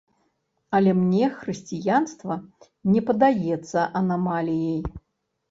[0.77, 2.33] Але мне хрысціянства
[2.95, 4.83] не падаецца анамаліяй.